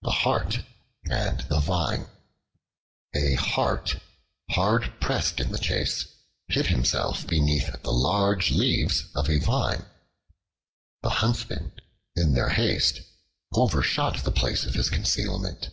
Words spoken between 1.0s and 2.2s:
and the Vine